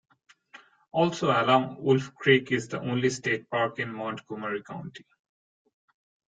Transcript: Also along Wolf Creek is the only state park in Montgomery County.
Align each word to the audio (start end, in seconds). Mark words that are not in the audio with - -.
Also 0.93 1.27
along 1.27 1.75
Wolf 1.83 2.15
Creek 2.15 2.51
is 2.51 2.67
the 2.67 2.79
only 2.81 3.11
state 3.11 3.47
park 3.51 3.77
in 3.77 3.93
Montgomery 3.93 4.63
County. 4.63 5.05